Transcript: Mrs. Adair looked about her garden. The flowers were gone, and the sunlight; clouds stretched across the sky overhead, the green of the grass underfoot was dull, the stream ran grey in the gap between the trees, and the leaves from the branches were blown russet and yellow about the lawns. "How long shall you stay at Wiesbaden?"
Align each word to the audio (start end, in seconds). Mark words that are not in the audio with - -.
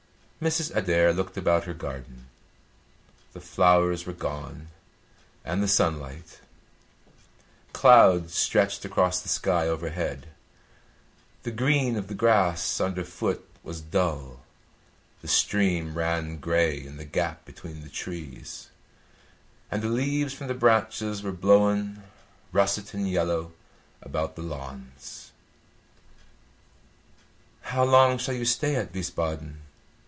Mrs. 0.41 0.75
Adair 0.75 1.13
looked 1.13 1.37
about 1.37 1.65
her 1.65 1.73
garden. 1.75 2.25
The 3.33 3.39
flowers 3.39 4.07
were 4.07 4.11
gone, 4.13 4.69
and 5.45 5.61
the 5.61 5.67
sunlight; 5.67 6.39
clouds 7.73 8.33
stretched 8.33 8.83
across 8.83 9.19
the 9.21 9.29
sky 9.29 9.67
overhead, 9.67 10.29
the 11.43 11.51
green 11.51 11.95
of 11.95 12.07
the 12.07 12.15
grass 12.15 12.81
underfoot 12.81 13.47
was 13.61 13.81
dull, 13.81 14.39
the 15.21 15.27
stream 15.27 15.93
ran 15.93 16.37
grey 16.37 16.83
in 16.87 16.97
the 16.97 17.05
gap 17.05 17.45
between 17.45 17.81
the 17.83 17.89
trees, 17.89 18.69
and 19.69 19.83
the 19.83 19.89
leaves 19.89 20.33
from 20.33 20.47
the 20.47 20.55
branches 20.55 21.21
were 21.21 21.31
blown 21.31 22.01
russet 22.51 22.95
and 22.95 23.07
yellow 23.07 23.51
about 24.01 24.35
the 24.35 24.41
lawns. 24.41 25.33
"How 27.61 27.83
long 27.83 28.17
shall 28.17 28.33
you 28.33 28.45
stay 28.45 28.75
at 28.75 28.91
Wiesbaden?" 28.91 29.59